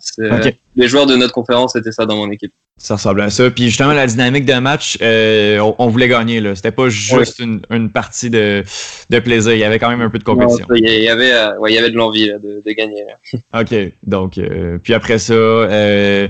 Les 0.75 0.89
joueurs 0.89 1.07
de 1.07 1.17
notre 1.17 1.33
conférence, 1.33 1.75
c'était 1.75 1.93
ça 1.93 2.07
dans 2.07 2.17
mon 2.17 2.31
équipe. 2.31 2.53
Ça 2.79 2.97
ressemble 2.97 3.23
à 3.23 3.31
ça. 3.31 3.51
Puis 3.51 3.65
justement, 3.65 3.95
la 3.95 4.07
dynamique 4.07 4.45
de 4.45 4.53
match, 4.55 4.99
euh, 5.01 5.59
on, 5.79 5.89
voulait 5.89 6.09
gagner. 6.09 6.41
là. 6.41 6.55
C'était 6.55 6.73
pas 6.73 6.91
juste 6.91 7.39
une, 7.39 7.63
une, 7.71 7.89
partie 7.89 8.29
de, 8.29 8.63
de, 9.09 9.19
plaisir. 9.19 9.55
Il 9.55 9.59
y 9.59 9.65
avait 9.65 9.79
quand 9.79 9.89
même 9.89 10.03
un 10.03 10.11
peu 10.11 10.19
de 10.19 10.25
compétition. 10.25 10.67
il, 10.75 10.85
y 10.85 11.09
avait, 11.09 11.33
euh, 11.33 11.59
ouais, 11.59 11.73
il 11.73 11.75
y 11.75 11.79
avait 11.79 11.91
de 11.91 11.97
l'envie 11.97 12.29
de, 12.29 12.63
de, 12.63 12.73
gagner. 12.73 13.03
OK. 13.55 13.75
Donc, 14.03 14.37
euh, 14.37 14.77
puis 14.77 14.93
après 14.93 15.19
ça, 15.19 15.33
euh, 15.33 16.29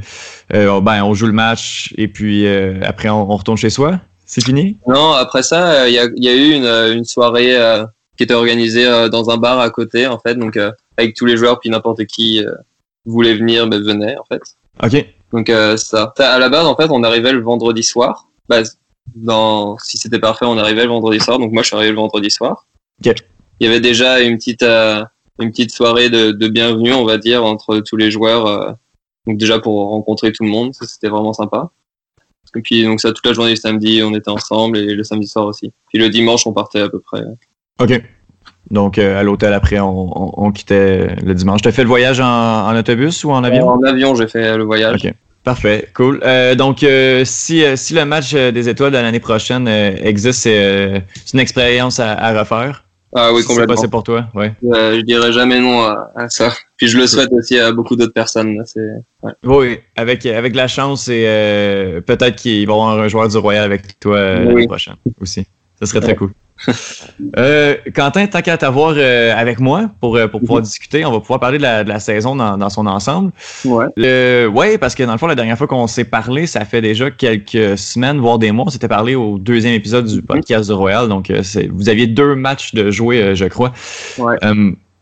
ben, 0.52 1.02
on 1.02 1.14
joue 1.14 1.26
le 1.26 1.32
match 1.32 1.92
et 1.96 2.06
puis 2.06 2.46
après, 2.82 3.08
on, 3.08 3.28
on, 3.28 3.36
retourne 3.36 3.58
chez 3.58 3.70
soi? 3.70 3.98
C'est 4.26 4.44
fini? 4.44 4.76
Non, 4.86 5.12
après 5.12 5.42
ça, 5.42 5.88
il 5.88 5.94
y 5.94 5.98
a, 5.98 6.08
y, 6.16 6.28
a, 6.28 6.34
eu 6.34 6.50
une, 6.52 6.66
une 6.66 7.04
soirée 7.04 7.56
qui 8.16 8.24
était 8.24 8.34
organisé 8.34 8.86
euh, 8.86 9.08
dans 9.08 9.30
un 9.30 9.36
bar 9.36 9.60
à 9.60 9.70
côté, 9.70 10.06
en 10.06 10.18
fait. 10.18 10.34
Donc, 10.34 10.56
euh, 10.56 10.72
avec 10.96 11.14
tous 11.14 11.26
les 11.26 11.36
joueurs, 11.36 11.60
puis 11.60 11.70
n'importe 11.70 12.04
qui 12.06 12.44
euh, 12.44 12.54
voulait 13.04 13.34
venir, 13.34 13.66
ben, 13.68 13.82
venait, 13.82 14.16
en 14.18 14.24
fait. 14.24 14.42
Ok. 14.82 15.06
Donc, 15.32 15.50
ça. 15.76 16.14
À 16.18 16.38
la 16.38 16.48
base, 16.48 16.66
en 16.66 16.76
fait, 16.76 16.88
on 16.90 17.02
arrivait 17.02 17.32
le 17.32 17.42
vendredi 17.42 17.82
soir. 17.82 18.28
Bah, 18.48 18.62
dans, 19.14 19.76
si 19.78 19.98
c'était 19.98 20.18
parfait, 20.18 20.46
on 20.46 20.56
arrivait 20.56 20.84
le 20.84 20.90
vendredi 20.90 21.20
soir. 21.20 21.38
Donc, 21.38 21.52
moi, 21.52 21.62
je 21.62 21.68
suis 21.68 21.76
arrivé 21.76 21.90
le 21.90 21.96
vendredi 21.96 22.30
soir. 22.30 22.66
Ok. 23.04 23.14
Il 23.58 23.66
y 23.66 23.70
avait 23.70 23.80
déjà 23.80 24.20
une 24.20 24.36
petite, 24.36 24.62
une 24.62 25.50
petite 25.50 25.72
soirée 25.72 26.10
de, 26.10 26.30
de, 26.30 26.48
bienvenue, 26.48 26.92
on 26.92 27.04
va 27.04 27.18
dire, 27.18 27.44
entre 27.44 27.78
tous 27.80 27.96
les 27.96 28.10
joueurs. 28.10 28.76
donc, 29.26 29.36
déjà 29.36 29.58
pour 29.58 29.88
rencontrer 29.88 30.32
tout 30.32 30.44
le 30.44 30.50
monde. 30.50 30.72
C'était 30.74 31.08
vraiment 31.08 31.32
sympa. 31.32 31.70
Et 32.54 32.62
puis, 32.62 32.84
donc, 32.84 33.00
ça, 33.00 33.12
toute 33.12 33.26
la 33.26 33.32
journée 33.32 33.50
du 33.50 33.56
samedi, 33.56 34.02
on 34.02 34.14
était 34.14 34.30
ensemble 34.30 34.78
et 34.78 34.94
le 34.94 35.04
samedi 35.04 35.26
soir 35.26 35.46
aussi. 35.46 35.72
Puis 35.88 35.98
le 35.98 36.08
dimanche, 36.08 36.46
on 36.46 36.52
partait 36.52 36.80
à 36.80 36.88
peu 36.88 37.00
près. 37.00 37.22
OK. 37.80 38.02
Donc, 38.70 38.98
euh, 38.98 39.18
à 39.18 39.22
l'hôtel, 39.22 39.52
après, 39.52 39.78
on, 39.78 40.42
on, 40.42 40.52
quittait 40.52 41.14
le 41.22 41.34
dimanche. 41.34 41.62
Tu 41.62 41.68
as 41.68 41.72
fait 41.72 41.82
le 41.82 41.88
voyage 41.88 42.20
en, 42.20 42.26
en, 42.68 42.76
autobus 42.76 43.22
ou 43.24 43.30
en 43.30 43.44
avion? 43.44 43.68
En 43.68 43.82
avion, 43.82 44.14
j'ai 44.14 44.26
fait 44.26 44.56
le 44.56 44.64
voyage. 44.64 45.04
OK. 45.04 45.14
Parfait, 45.44 45.88
cool. 45.94 46.20
Euh, 46.24 46.56
donc, 46.56 46.82
euh, 46.82 47.22
si, 47.24 47.62
si 47.76 47.94
le 47.94 48.04
match 48.04 48.34
des 48.34 48.68
étoiles 48.68 48.90
de 48.90 48.96
l'année 48.96 49.20
prochaine 49.20 49.68
existe, 49.68 50.40
c'est 50.40 51.04
une 51.32 51.38
expérience 51.38 52.00
à, 52.00 52.14
à, 52.14 52.36
refaire? 52.36 52.84
Ah 53.14 53.32
oui, 53.32 53.44
complètement. 53.44 53.76
C'est 53.76 53.90
pour 53.90 54.02
toi, 54.02 54.26
ouais. 54.34 54.52
je 54.62 55.00
dirais 55.02 55.32
jamais 55.32 55.60
non 55.60 55.82
à, 55.82 56.10
à, 56.16 56.28
ça. 56.28 56.52
Puis 56.76 56.88
je 56.88 56.98
le 56.98 57.06
souhaite 57.06 57.32
aussi 57.32 57.58
à 57.58 57.72
beaucoup 57.72 57.96
d'autres 57.96 58.12
personnes. 58.12 58.62
Ouais. 59.22 59.32
Oui, 59.44 59.78
avec, 59.96 60.26
avec 60.26 60.54
la 60.54 60.68
chance 60.68 61.08
et 61.08 61.24
peut-être 62.06 62.36
qu'ils 62.36 62.66
vont 62.66 62.86
avoir 62.86 62.98
un 62.98 63.08
joueur 63.08 63.28
du 63.28 63.36
Royal 63.38 63.64
avec 63.64 63.98
toi 63.98 64.20
l'année 64.20 64.66
prochaine 64.66 64.96
aussi. 65.20 65.46
Ce 65.80 65.86
serait 65.86 66.00
très 66.00 66.16
cool. 66.16 66.32
euh, 67.36 67.76
Quentin, 67.94 68.26
tant 68.26 68.40
qu'à 68.40 68.56
t'avoir 68.56 68.94
euh, 68.96 69.34
avec 69.36 69.60
moi 69.60 69.90
pour, 70.00 70.16
euh, 70.16 70.26
pour 70.26 70.40
pouvoir 70.40 70.60
mhm. 70.60 70.64
discuter, 70.64 71.04
on 71.04 71.12
va 71.12 71.20
pouvoir 71.20 71.38
parler 71.38 71.58
de 71.58 71.62
la, 71.62 71.84
de 71.84 71.88
la 71.88 72.00
saison 72.00 72.34
dans, 72.34 72.56
dans, 72.56 72.70
son 72.70 72.86
ensemble. 72.86 73.32
Ouais. 73.64 73.86
Le, 73.96 74.46
ouais, 74.46 74.78
parce 74.78 74.94
que 74.94 75.02
dans 75.02 75.12
le 75.12 75.18
fond, 75.18 75.26
la 75.26 75.34
dernière 75.34 75.58
fois 75.58 75.66
qu'on 75.66 75.86
s'est 75.86 76.04
parlé, 76.04 76.46
ça 76.46 76.64
fait 76.64 76.80
déjà 76.80 77.10
quelques 77.10 77.76
semaines, 77.76 78.18
voire 78.18 78.38
des 78.38 78.52
mois. 78.52 78.64
On 78.66 78.70
s'était 78.70 78.88
parlé 78.88 79.14
au 79.14 79.38
deuxième 79.38 79.74
épisode 79.74 80.06
du 80.06 80.16
mhm. 80.16 80.22
podcast 80.22 80.68
de 80.68 80.74
Royal. 80.74 81.08
Donc, 81.08 81.30
euh, 81.30 81.42
vous 81.70 81.88
aviez 81.88 82.06
deux 82.06 82.34
matchs 82.34 82.74
de 82.74 82.90
jouer, 82.90 83.34
je 83.34 83.44
crois. 83.44 83.72
Ouais. 84.18 84.36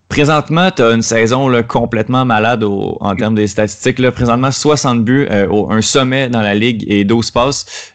Présentement, 0.08 0.70
tu 0.70 0.82
as 0.82 0.90
une 0.92 1.02
saison 1.02 1.48
là, 1.48 1.62
complètement 1.62 2.24
malade 2.24 2.62
au, 2.62 2.98
en 3.00 3.16
termes 3.16 3.34
des 3.34 3.46
statistiques. 3.46 3.98
Là. 3.98 4.12
Présentement, 4.12 4.50
60 4.50 5.04
buts, 5.04 5.28
au, 5.50 5.70
un 5.70 5.82
sommet 5.82 6.28
dans 6.28 6.42
la 6.42 6.54
ligue 6.54 6.84
et 6.86 7.04
12 7.04 7.30
passes. 7.30 7.92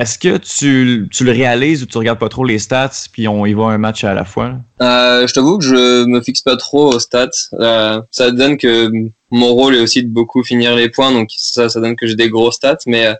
Est-ce 0.00 0.18
que 0.18 0.38
tu, 0.38 1.08
tu, 1.10 1.24
le 1.24 1.32
réalises 1.32 1.82
ou 1.82 1.86
tu 1.86 1.98
regardes 1.98 2.18
pas 2.18 2.30
trop 2.30 2.42
les 2.42 2.58
stats 2.58 2.90
puis 3.12 3.28
on 3.28 3.44
y 3.44 3.52
va 3.52 3.64
un 3.64 3.76
match 3.76 4.02
à 4.02 4.14
la 4.14 4.24
fois? 4.24 4.54
Euh, 4.80 5.26
je 5.26 5.34
t'avoue 5.34 5.58
que 5.58 5.64
je 5.64 6.06
me 6.06 6.22
fixe 6.22 6.40
pas 6.40 6.56
trop 6.56 6.94
aux 6.94 6.98
stats. 6.98 7.28
Euh, 7.52 8.00
ça 8.10 8.30
donne 8.30 8.56
que 8.56 8.90
mon 9.30 9.48
rôle 9.48 9.74
est 9.74 9.80
aussi 9.80 10.02
de 10.02 10.08
beaucoup 10.08 10.42
finir 10.42 10.74
les 10.74 10.88
points, 10.88 11.12
donc 11.12 11.28
ça, 11.36 11.68
ça 11.68 11.80
donne 11.80 11.96
que 11.96 12.06
j'ai 12.06 12.14
des 12.14 12.30
gros 12.30 12.50
stats, 12.50 12.78
mais 12.86 13.08
euh, 13.08 13.14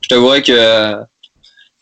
je 0.00 0.08
t'avouerais 0.08 0.42
que 0.42 0.50
euh, 0.50 1.00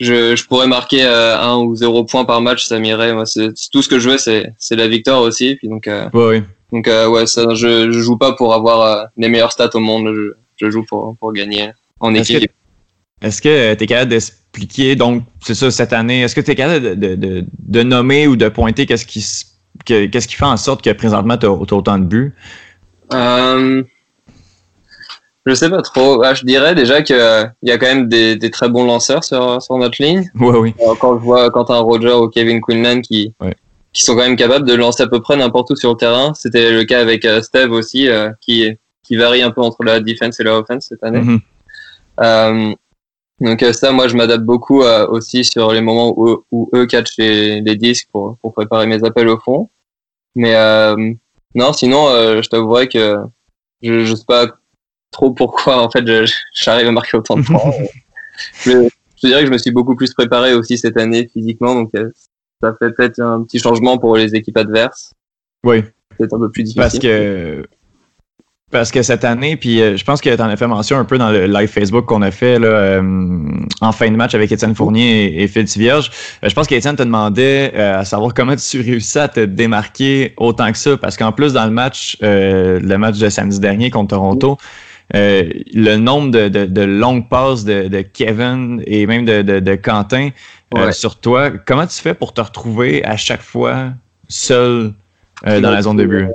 je, 0.00 0.36
je 0.36 0.46
pourrais 0.46 0.66
marquer 0.66 1.04
euh, 1.04 1.38
un 1.38 1.58
ou 1.58 1.74
zéro 1.74 2.04
point 2.04 2.24
par 2.24 2.40
match, 2.40 2.66
ça 2.66 2.78
m'irait. 2.78 3.14
Moi, 3.14 3.26
c'est 3.26 3.50
tout 3.72 3.82
ce 3.82 3.88
que 3.88 3.98
je 3.98 4.10
veux, 4.10 4.18
c'est 4.18 4.52
c'est 4.58 4.76
la 4.76 4.88
victoire 4.88 5.22
aussi. 5.22 5.56
Puis 5.56 5.68
donc, 5.68 5.86
euh, 5.86 6.08
ouais, 6.12 6.42
donc 6.72 6.88
euh, 6.88 7.08
ouais, 7.08 7.26
ça, 7.26 7.54
je, 7.54 7.90
je 7.90 8.00
joue 8.00 8.16
pas 8.16 8.32
pour 8.32 8.54
avoir 8.54 9.08
les 9.16 9.28
meilleures 9.28 9.52
stats 9.52 9.70
au 9.74 9.80
monde. 9.80 10.12
Je, 10.14 10.32
je 10.56 10.70
joue 10.70 10.84
pour 10.84 11.16
pour 11.18 11.32
gagner 11.32 11.70
en 12.00 12.14
équipe. 12.14 12.50
Est-ce 13.22 13.40
que 13.40 13.74
tu 13.74 13.84
es 13.84 13.86
capable 13.86 14.10
d'expliquer, 14.10 14.96
donc, 14.96 15.22
c'est 15.40 15.54
ça, 15.54 15.70
cette 15.70 15.94
année, 15.94 16.22
est-ce 16.22 16.34
que 16.34 16.42
tu 16.42 16.50
es 16.50 16.54
capable 16.54 16.98
de, 16.98 17.14
de, 17.14 17.44
de, 17.58 17.82
nommer 17.82 18.26
ou 18.26 18.36
de 18.36 18.48
pointer 18.50 18.84
qu'est-ce 18.84 19.06
qui, 19.06 19.24
qu'est-ce 19.86 20.28
qui 20.28 20.34
fait 20.34 20.44
en 20.44 20.58
sorte 20.58 20.82
que 20.82 20.90
présentement 20.90 21.38
tu 21.38 21.46
as, 21.46 21.50
autant 21.50 21.98
de 21.98 22.04
buts? 22.04 22.34
Euh, 25.46 25.50
je 25.50 25.54
sais 25.54 25.70
pas 25.70 25.82
trop. 25.82 26.22
Ah, 26.22 26.34
je 26.34 26.44
dirais 26.44 26.74
déjà 26.74 27.02
qu'il 27.02 27.16
y 27.62 27.70
a 27.70 27.78
quand 27.78 27.86
même 27.86 28.08
des, 28.08 28.36
des, 28.36 28.50
très 28.50 28.68
bons 28.68 28.84
lanceurs 28.84 29.24
sur, 29.24 29.60
sur 29.60 29.76
notre 29.76 30.02
ligne. 30.02 30.30
Ouais, 30.38 30.58
oui. 30.58 30.74
Euh, 30.80 30.94
quand 31.00 31.18
je 31.18 31.24
vois 31.24 31.50
Quentin 31.50 31.78
Roger 31.78 32.12
ou 32.12 32.28
Kevin 32.28 32.60
Quinlan 32.60 33.00
qui, 33.00 33.34
qui 33.92 34.02
sont 34.02 34.14
quand 34.14 34.22
même 34.22 34.36
capables 34.36 34.66
de 34.66 34.74
lancer 34.74 35.02
à 35.02 35.06
peu 35.06 35.20
près 35.20 35.36
n'importe 35.36 35.70
où 35.70 35.76
sur 35.76 35.90
le 35.90 35.96
terrain. 35.96 36.32
C'était 36.34 36.72
le 36.72 36.84
cas 36.84 37.00
avec 37.00 37.24
euh, 37.24 37.42
Steve 37.42 37.72
aussi, 37.72 38.08
qui, 38.40 38.70
qui 39.02 39.16
varie 39.16 39.42
un 39.42 39.50
peu 39.50 39.60
entre 39.60 39.84
la 39.84 40.00
defense 40.00 40.40
et 40.40 40.44
la 40.44 40.58
offense 40.58 40.86
cette 40.88 41.02
année. 41.04 41.20
Mm-hmm. 41.20 41.40
euh, 42.20 42.74
donc 43.40 43.62
euh, 43.62 43.72
ça, 43.72 43.92
moi, 43.92 44.08
je 44.08 44.16
m'adapte 44.16 44.44
beaucoup 44.44 44.82
euh, 44.82 45.06
aussi 45.08 45.44
sur 45.44 45.72
les 45.72 45.80
moments 45.80 46.14
où, 46.16 46.44
où 46.52 46.70
eux 46.74 46.86
catchent 46.86 47.16
les, 47.18 47.60
les 47.60 47.76
disques 47.76 48.08
pour, 48.12 48.38
pour, 48.38 48.52
préparer 48.52 48.86
mes 48.86 49.04
appels 49.04 49.28
au 49.28 49.38
fond. 49.38 49.68
Mais 50.34 50.54
euh, 50.54 51.12
non, 51.54 51.72
sinon, 51.72 52.06
je 52.42 52.48
t'avouerais 52.48 52.88
que 52.88 53.16
je, 53.82 54.04
je 54.04 54.14
sais 54.14 54.24
pas 54.26 54.46
trop 55.14 55.30
pourquoi 55.30 55.82
en 55.82 55.90
fait 55.90 56.04
j'arrive 56.54 56.88
à 56.88 56.92
marquer 56.92 57.16
autant 57.16 57.36
de 57.36 57.42
points. 57.42 57.72
je, 58.64 58.88
je, 59.22 59.26
dirais 59.26 59.40
que 59.40 59.46
je 59.46 59.52
me 59.52 59.58
suis 59.58 59.70
beaucoup 59.70 59.96
plus 59.96 60.12
préparé 60.12 60.54
aussi 60.54 60.76
cette 60.76 60.98
année 60.98 61.30
physiquement, 61.32 61.74
donc 61.74 61.90
ça 62.62 62.74
fait 62.78 62.90
peut-être 62.92 63.20
un 63.20 63.42
petit 63.44 63.58
changement 63.58 63.98
pour 63.98 64.16
les 64.16 64.34
équipes 64.34 64.56
adverses. 64.56 65.12
Oui. 65.64 65.84
C'est 66.18 66.32
un 66.32 66.38
peu 66.38 66.50
plus 66.50 66.62
difficile. 66.62 66.80
Parce 66.80 66.98
que 66.98 67.66
parce 68.74 68.90
que 68.90 69.02
cette 69.02 69.24
année, 69.24 69.56
puis 69.56 69.80
euh, 69.80 69.96
je 69.96 70.04
pense 70.04 70.20
que 70.20 70.34
tu 70.34 70.42
en 70.42 70.48
as 70.48 70.56
fait 70.56 70.66
mention 70.66 70.98
un 70.98 71.04
peu 71.04 71.16
dans 71.16 71.30
le 71.30 71.46
live 71.46 71.68
Facebook 71.68 72.06
qu'on 72.06 72.22
a 72.22 72.32
fait 72.32 72.58
là, 72.58 72.66
euh, 72.66 73.48
en 73.80 73.92
fin 73.92 74.10
de 74.10 74.16
match 74.16 74.34
avec 74.34 74.50
Étienne 74.50 74.74
Fournier 74.74 75.40
et, 75.42 75.46
Phil 75.46 75.64
Tivierge. 75.64 76.10
Euh, 76.42 76.48
je 76.48 76.54
pense 76.56 76.66
qu'Étienne 76.66 76.96
te 76.96 77.04
demandait 77.04 77.72
à 77.76 78.04
savoir 78.04 78.34
comment 78.34 78.56
tu 78.56 78.80
réussis 78.82 79.18
à 79.20 79.28
te 79.28 79.40
démarquer 79.44 80.34
autant 80.38 80.72
que 80.72 80.78
ça, 80.78 80.96
parce 80.96 81.16
qu'en 81.16 81.30
plus, 81.30 81.52
dans 81.52 81.66
le 81.66 81.70
match, 81.70 82.16
le 82.20 82.96
match 82.96 83.18
de 83.18 83.28
samedi 83.28 83.60
dernier 83.60 83.90
contre 83.90 84.16
Toronto, 84.16 84.58
le 85.12 85.96
nombre 85.96 86.30
de, 86.30 86.48
de, 86.48 86.82
longues 86.82 87.28
passes 87.28 87.64
de, 87.64 88.00
Kevin 88.02 88.82
et 88.86 89.06
même 89.06 89.24
de, 89.24 89.74
Quentin 89.76 90.30
sur 90.92 91.16
toi, 91.20 91.50
comment 91.50 91.86
tu 91.86 92.00
fais 92.00 92.14
pour 92.14 92.32
te 92.32 92.40
retrouver 92.40 93.04
à 93.04 93.16
chaque 93.16 93.42
fois 93.42 93.92
seul 94.28 94.92
dans 95.44 95.70
la 95.70 95.82
zone 95.82 95.96
de 95.96 96.04
but? 96.04 96.28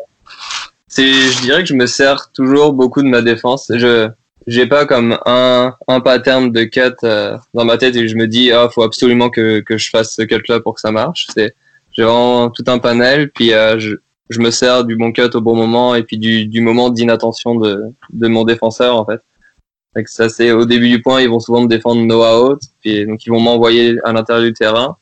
je 0.98 1.42
dirais 1.42 1.62
que 1.62 1.70
je 1.70 1.74
me 1.74 1.86
sers 1.86 2.32
toujours 2.34 2.74
beaucoup 2.74 3.02
de 3.02 3.08
ma 3.08 3.22
défense. 3.22 3.72
Je, 3.74 4.10
j'ai 4.48 4.66
pas 4.66 4.86
comme 4.86 5.18
un, 5.26 5.74
un 5.88 6.00
pattern 6.00 6.52
de 6.52 6.64
cut 6.64 6.96
euh, 7.04 7.38
dans 7.54 7.66
ma 7.66 7.78
tête 7.78 7.96
et 7.96 8.08
je 8.08 8.16
me 8.16 8.28
dis, 8.28 8.52
ah, 8.52 8.70
faut 8.74 8.84
absolument 8.84 9.30
que, 9.30 9.60
que 9.60 9.78
je 9.78 9.90
fasse 9.90 10.16
ce 10.16 10.24
cut-là 10.24 10.60
pour 10.60 10.76
que 10.76 10.82
ça 10.82 10.92
marche. 10.92 11.28
C'est, 11.34 11.56
j'ai 11.92 12.04
vraiment 12.04 12.50
tout 12.50 12.64
un 12.68 12.80
panel, 12.80 13.30
puis 13.32 13.54
euh, 13.54 13.80
je, 13.80 13.96
je 14.30 14.40
me 14.40 14.52
sers 14.52 14.86
du 14.86 14.96
bon 14.96 15.12
cut 15.12 15.30
au 15.34 15.42
bon 15.42 15.56
moment 15.56 15.96
et 15.96 16.04
puis 16.04 16.18
du, 16.18 16.46
du 16.46 16.62
moment 16.62 16.90
d'inattention 16.90 17.56
de, 17.56 17.84
de 18.12 18.28
mon 18.28 18.44
défenseur, 18.44 18.96
en 18.96 19.06
fait. 19.06 19.22
Donc 19.96 20.08
ça, 20.08 20.30
c'est 20.30 20.52
au 20.52 20.66
début 20.66 20.90
du 20.90 21.02
point, 21.02 21.22
ils 21.22 21.30
vont 21.30 21.40
souvent 21.40 21.62
me 21.62 21.68
défendre 21.68 22.02
no 22.02 22.24
out, 22.24 22.62
puis 22.80 23.06
donc 23.06 23.26
ils 23.26 23.30
vont 23.30 23.40
m'envoyer 23.40 23.98
à 24.04 24.14
l'intérieur 24.14 24.46
du 24.46 24.54
terrain. 24.54 24.98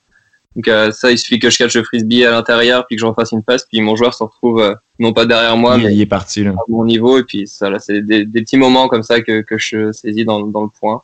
Donc 0.56 0.68
euh, 0.70 0.92
ça, 0.92 1.12
il 1.12 1.18
suffit 1.18 1.40
que 1.40 1.50
je 1.50 1.58
catch 1.58 1.76
le 1.76 1.84
frisbee 1.84 2.26
à 2.26 2.32
l'intérieur, 2.32 2.88
puis 2.88 2.96
que 2.96 3.02
j'en 3.02 3.14
fasse 3.14 3.32
une 3.32 3.44
passe, 3.44 3.66
puis 3.66 3.82
mon 3.82 3.96
joueur 3.96 4.14
se 4.14 4.24
retrouve 4.24 4.62
euh, 4.62 4.76
non 4.98 5.14
pas 5.14 5.26
derrière 5.26 5.58
moi, 5.58 5.78
mais 5.78 5.94
il 5.94 6.02
est 6.02 6.08
parti 6.08 6.44
là. 6.44 6.52
à 6.52 6.64
mon 6.70 6.86
niveau. 6.86 7.20
Et 7.20 7.24
puis 7.24 7.48
ça, 7.48 7.70
là, 7.70 7.80
c'est 7.80 8.02
des, 8.02 8.26
des, 8.26 8.42
petits 8.42 8.58
moments 8.58 8.88
comme 8.88 9.04
ça 9.04 9.22
que, 9.22 9.42
que 9.42 9.58
je 9.58 9.92
saisis 9.92 10.26
dans, 10.26 10.42
dans 10.48 10.64
le 10.64 10.70
point. 10.80 11.04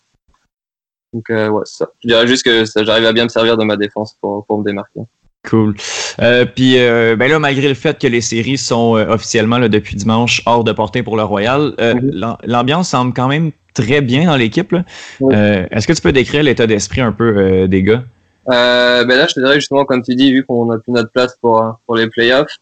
Donc 1.11 1.29
euh, 1.29 1.49
ouais, 1.49 1.61
ça. 1.65 1.91
Je 2.01 2.07
dirais 2.07 2.25
juste 2.25 2.43
que 2.43 2.63
j'arrive 2.83 3.05
à 3.05 3.13
bien 3.13 3.25
me 3.25 3.29
servir 3.29 3.57
de 3.57 3.63
ma 3.63 3.75
défense 3.75 4.15
pour, 4.19 4.45
pour 4.45 4.57
me 4.59 4.63
démarquer. 4.63 5.01
Cool. 5.49 5.75
Euh, 6.21 6.45
puis 6.45 6.77
euh, 6.77 7.15
ben 7.15 7.29
là, 7.29 7.37
malgré 7.39 7.67
le 7.67 7.73
fait 7.73 7.99
que 7.99 8.07
les 8.07 8.21
séries 8.21 8.57
sont 8.57 8.93
officiellement 8.93 9.57
là, 9.57 9.67
depuis 9.67 9.95
dimanche 9.95 10.41
hors 10.45 10.63
de 10.63 10.71
portée 10.71 11.03
pour 11.03 11.17
le 11.17 11.23
Royal, 11.23 11.73
mm-hmm. 11.77 12.37
l'ambiance 12.45 12.89
semble 12.89 13.13
quand 13.13 13.27
même 13.27 13.51
très 13.73 14.01
bien 14.01 14.25
dans 14.25 14.37
l'équipe. 14.37 14.73
Est-ce 15.21 15.87
que 15.87 15.93
tu 15.93 16.01
peux 16.01 16.11
décrire 16.13 16.43
l'état 16.43 16.67
d'esprit 16.67 17.01
un 17.01 17.11
peu 17.11 17.67
des 17.67 17.83
gars? 17.83 18.03
Euh, 18.49 19.05
ben 19.05 19.17
là, 19.17 19.25
je 19.27 19.35
te 19.35 19.39
dirais 19.39 19.55
justement, 19.55 19.85
comme 19.85 20.01
tu 20.01 20.15
dis, 20.15 20.33
vu 20.33 20.43
qu'on 20.43 20.69
a 20.71 20.77
plus 20.77 20.91
notre 20.91 21.11
place 21.11 21.37
pour, 21.41 21.79
pour 21.85 21.95
les 21.95 22.09
playoffs, 22.09 22.57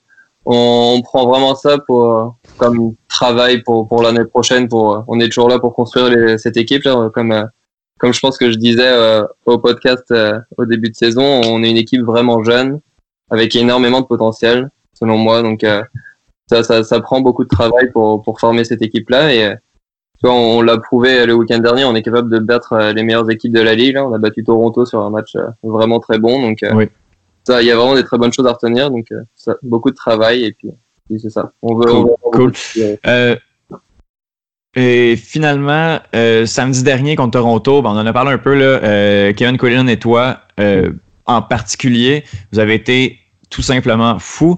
on, 0.45 0.95
on 0.97 1.01
prend 1.01 1.27
vraiment 1.27 1.55
ça 1.55 1.77
pour, 1.87 2.35
comme 2.57 2.93
travail 3.07 3.63
pour, 3.63 3.87
pour 3.87 4.03
l'année 4.03 4.25
prochaine. 4.25 4.67
Pour, 4.67 5.03
on 5.07 5.19
est 5.19 5.29
toujours 5.29 5.49
là 5.49 5.57
pour 5.59 5.73
construire 5.73 6.09
les, 6.09 6.37
cette 6.37 6.57
équipe. 6.57 6.83
Là, 6.83 7.09
comme, 7.13 7.31
euh, 7.31 7.43
comme 8.01 8.13
je 8.13 8.19
pense 8.19 8.37
que 8.37 8.51
je 8.51 8.57
disais 8.57 8.89
euh, 8.89 9.23
au 9.45 9.57
podcast 9.59 10.05
euh, 10.11 10.39
au 10.57 10.65
début 10.65 10.89
de 10.89 10.95
saison, 10.95 11.23
on 11.23 11.63
est 11.63 11.69
une 11.69 11.77
équipe 11.77 12.01
vraiment 12.01 12.43
jeune, 12.43 12.81
avec 13.29 13.55
énormément 13.55 14.01
de 14.01 14.07
potentiel, 14.07 14.69
selon 14.93 15.17
moi. 15.17 15.41
Donc, 15.41 15.65
ça, 16.49 16.63
ça, 16.63 16.83
ça 16.83 16.99
prend 16.99 17.21
beaucoup 17.21 17.45
de 17.45 17.49
travail 17.49 17.91
pour, 17.91 18.21
pour 18.23 18.39
former 18.39 18.65
cette 18.65 18.81
équipe-là. 18.81 19.33
Et 19.33 19.55
on, 20.29 20.61
l'a 20.61 20.77
prouvé 20.77 21.25
le 21.25 21.33
week-end 21.33 21.59
dernier, 21.59 21.85
on 21.85 21.95
est 21.95 22.01
capable 22.01 22.29
de 22.29 22.39
battre 22.39 22.73
euh, 22.73 22.93
les 22.93 23.03
meilleures 23.03 23.29
équipes 23.29 23.53
de 23.53 23.61
la 23.61 23.73
ligue. 23.73 23.97
On 23.97 24.13
a 24.13 24.17
battu 24.17 24.43
Toronto 24.43 24.85
sur 24.85 24.99
un 25.01 25.09
match 25.09 25.35
euh, 25.35 25.47
vraiment 25.63 25.99
très 25.99 26.19
bon. 26.19 26.41
Donc, 26.41 26.63
euh, 26.63 26.85
ça, 27.43 27.61
il 27.61 27.67
y 27.67 27.71
a 27.71 27.75
vraiment 27.75 27.95
des 27.95 28.03
très 28.03 28.17
bonnes 28.17 28.33
choses 28.33 28.45
à 28.45 28.53
retenir. 28.53 28.91
Donc, 28.91 29.07
ça, 29.35 29.55
beaucoup 29.63 29.89
de 29.89 29.95
travail 29.95 30.43
et 30.43 30.51
puis, 30.51 30.71
c'est 31.19 31.29
ça. 31.29 31.51
On 31.61 31.75
veut. 31.75 31.91
Cool. 32.31 32.53
Et 34.75 35.15
finalement, 35.15 35.99
samedi 36.45 36.83
dernier 36.83 37.15
contre 37.15 37.39
Toronto, 37.39 37.81
ben, 37.81 37.89
on 37.91 37.97
en 37.97 38.05
a 38.05 38.13
parlé 38.13 38.31
un 38.31 38.37
peu 38.37 38.55
là. 38.55 39.33
Kevin 39.33 39.57
Collin 39.57 39.87
et 39.87 39.97
toi, 39.97 40.41
en 41.25 41.41
particulier, 41.41 42.23
vous 42.51 42.59
avez 42.59 42.75
été 42.75 43.19
tout 43.49 43.61
simplement 43.61 44.17
fou 44.19 44.57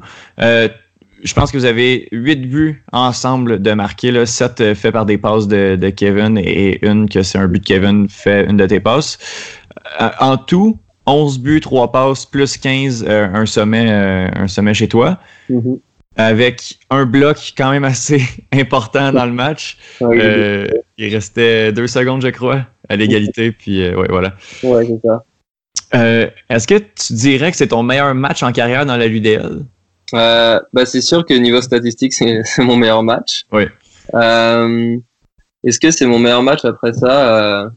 je 1.23 1.33
pense 1.33 1.51
que 1.51 1.57
vous 1.57 1.65
avez 1.65 2.07
huit 2.11 2.49
buts 2.49 2.83
ensemble 2.91 3.61
de 3.61 3.71
marquer, 3.71 4.11
là, 4.11 4.25
7 4.25 4.61
euh, 4.61 4.75
faits 4.75 4.93
par 4.93 5.05
des 5.05 5.17
passes 5.17 5.47
de, 5.47 5.77
de, 5.79 5.89
Kevin 5.89 6.37
et 6.37 6.85
une 6.85 7.09
que 7.09 7.23
c'est 7.23 7.37
un 7.37 7.47
but 7.47 7.59
de 7.59 7.65
Kevin 7.65 8.09
fait 8.09 8.45
une 8.49 8.57
de 8.57 8.65
tes 8.65 8.79
passes. 8.79 9.17
Euh, 10.01 10.09
en 10.19 10.37
tout, 10.37 10.77
11 11.05 11.39
buts, 11.39 11.61
3 11.61 11.91
passes, 11.91 12.25
plus 12.25 12.57
15, 12.57 13.05
euh, 13.07 13.27
un, 13.33 13.45
sommet, 13.45 13.89
un 13.89 14.47
sommet 14.47 14.73
chez 14.73 14.87
toi. 14.87 15.19
Mm-hmm. 15.49 15.79
Avec 16.15 16.77
un 16.89 17.05
bloc 17.05 17.53
quand 17.57 17.71
même 17.71 17.85
assez 17.85 18.21
important 18.53 19.11
dans 19.11 19.25
le 19.25 19.31
match. 19.31 19.77
il 19.99 21.13
restait 21.13 21.71
deux 21.71 21.87
secondes, 21.87 22.21
je 22.21 22.29
crois, 22.29 22.65
à 22.89 22.95
l'égalité. 22.95 23.51
Puis, 23.57 23.87
ouais, 23.89 24.07
voilà. 24.09 24.33
Ouais, 24.63 24.85
c'est 24.85 25.07
ça. 25.07 25.23
Est-ce 26.49 26.67
que 26.67 26.75
tu 26.77 27.13
dirais 27.13 27.51
que 27.51 27.57
c'est 27.57 27.67
ton 27.67 27.83
meilleur 27.83 28.13
match 28.15 28.43
en 28.43 28.51
carrière 28.51 28.85
dans 28.85 28.97
la 28.97 29.07
LUDL? 29.07 29.65
Euh, 30.13 30.59
bah, 30.73 30.85
c'est 30.85 31.01
sûr 31.01 31.25
que 31.25 31.33
niveau 31.33 31.61
statistique, 31.61 32.13
c'est 32.13 32.43
mon 32.59 32.75
meilleur 32.75 33.03
match. 33.03 33.45
Oui. 33.51 33.63
Euh, 34.13 34.97
Est-ce 35.63 35.79
que 35.79 35.91
c'est 35.91 36.05
mon 36.05 36.19
meilleur 36.19 36.43
match 36.43 36.65
après 36.65 36.93
ça? 36.93 37.63
Euh, 37.63 37.69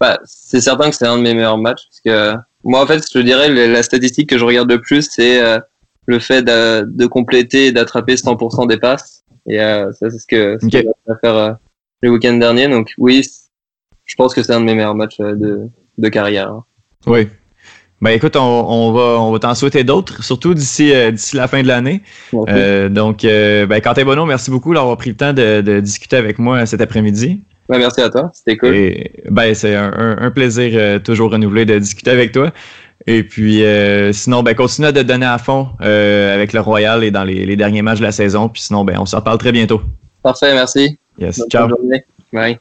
bah, 0.00 0.18
C'est 0.24 0.60
certain 0.60 0.90
que 0.90 0.96
c'est 0.96 1.06
un 1.06 1.16
de 1.16 1.22
mes 1.22 1.34
meilleurs 1.34 1.58
matchs. 1.58 1.82
Parce 1.88 2.00
que 2.04 2.38
moi, 2.64 2.82
en 2.82 2.86
fait, 2.86 3.02
je 3.12 3.18
dirais, 3.20 3.48
la 3.48 3.82
statistique 3.82 4.28
que 4.28 4.38
je 4.38 4.44
regarde 4.44 4.70
le 4.70 4.80
plus, 4.80 5.08
c'est 5.10 5.42
euh, 5.42 5.58
le 6.08 6.18
fait 6.18 6.42
de, 6.42 6.82
de 6.82 7.06
compléter 7.06 7.66
et 7.66 7.72
d'attraper 7.72 8.16
100% 8.16 8.66
des 8.66 8.78
passes. 8.78 9.22
Et 9.48 9.60
euh, 9.60 9.92
ça, 9.92 10.10
c'est 10.10 10.18
ce 10.18 10.26
que, 10.26 10.58
ce 10.60 10.84
va 11.06 11.16
faire 11.20 11.58
le 12.02 12.10
week-end 12.10 12.34
dernier. 12.34 12.66
Donc 12.66 12.92
oui, 12.98 13.24
je 14.04 14.14
pense 14.16 14.34
que 14.34 14.42
c'est 14.42 14.52
un 14.52 14.60
de 14.60 14.64
mes 14.64 14.74
meilleurs 14.74 14.94
matchs 14.94 15.18
de, 15.18 15.68
de 15.98 16.08
carrière. 16.08 16.62
Oui, 17.06 17.28
ben 18.00 18.10
écoute, 18.10 18.36
on, 18.36 18.40
on 18.40 18.92
va, 18.92 19.20
on 19.20 19.32
va 19.32 19.38
t'en 19.40 19.54
souhaiter 19.56 19.82
d'autres, 19.82 20.22
surtout 20.22 20.54
d'ici 20.54 20.92
euh, 20.94 21.10
d'ici 21.10 21.34
la 21.34 21.48
fin 21.48 21.62
de 21.62 21.66
l'année. 21.66 22.02
Euh, 22.48 22.88
donc, 22.88 23.24
euh, 23.24 23.66
ben, 23.66 23.80
Quentin 23.80 24.04
Bonneau, 24.04 24.24
merci 24.24 24.52
beaucoup 24.52 24.72
d'avoir 24.72 24.96
pris 24.96 25.10
le 25.10 25.16
temps 25.16 25.32
de, 25.32 25.62
de, 25.62 25.80
discuter 25.80 26.16
avec 26.16 26.38
moi 26.38 26.64
cet 26.64 26.80
après-midi. 26.80 27.40
Ben, 27.68 27.78
merci 27.78 28.00
à 28.00 28.08
toi, 28.08 28.30
c'était 28.32 28.56
cool. 28.56 28.74
Et, 28.74 29.12
ben, 29.28 29.52
c'est 29.52 29.74
un, 29.74 30.16
un, 30.20 30.30
plaisir 30.30 30.70
euh, 30.74 31.00
toujours 31.00 31.32
renouvelé 31.32 31.64
de 31.64 31.76
discuter 31.78 32.12
avec 32.12 32.30
toi. 32.30 32.52
Et 33.06 33.22
puis, 33.22 33.62
sinon, 34.12 34.42
ben, 34.42 34.54
continue 34.54 34.92
de 34.92 35.02
donner 35.02 35.26
à 35.26 35.38
fond 35.38 35.68
avec 35.80 36.52
le 36.52 36.60
Royal 36.60 37.04
et 37.04 37.10
dans 37.10 37.24
les, 37.24 37.46
les, 37.46 37.56
derniers 37.56 37.82
matchs 37.82 37.98
de 37.98 38.04
la 38.04 38.12
saison. 38.12 38.48
Puis 38.48 38.62
sinon, 38.62 38.84
ben, 38.84 38.98
on 38.98 39.06
se 39.06 39.16
reparle 39.16 39.38
très 39.38 39.52
bientôt. 39.52 39.80
Parfait, 40.22 40.52
merci. 40.52 40.98
Yes, 41.18 41.42
ciao. 41.48 41.68
Bye. 42.32 42.58